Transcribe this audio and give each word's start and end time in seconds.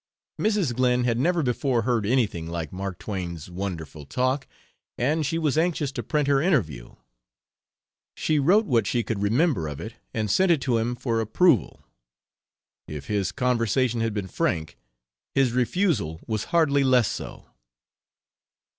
Mrs. 0.39 0.75
Glyn 0.75 1.03
had 1.03 1.19
never 1.19 1.43
before 1.43 1.83
heard 1.83 2.07
anything 2.07 2.49
like 2.49 2.73
Mark 2.73 2.97
Twain's 2.97 3.51
wonderful 3.51 4.07
talk, 4.07 4.47
and 4.97 5.23
she 5.23 5.37
was 5.37 5.59
anxious 5.59 5.91
to 5.91 6.01
print 6.01 6.25
their 6.25 6.41
interview. 6.41 6.95
She 8.15 8.39
wrote 8.39 8.65
what 8.65 8.87
she 8.87 9.03
could 9.03 9.21
remember 9.21 9.67
of 9.67 9.79
it 9.79 9.93
and 10.11 10.31
sent 10.31 10.51
it 10.51 10.59
to 10.61 10.79
him 10.79 10.95
for 10.95 11.21
approval. 11.21 11.83
If 12.87 13.05
his 13.09 13.31
conversation 13.31 14.01
had 14.01 14.15
been 14.15 14.27
frank, 14.27 14.75
his 15.35 15.51
refusal 15.53 16.19
was 16.25 16.45
hardly 16.45 16.83
less 16.83 17.07
so. 17.07 17.45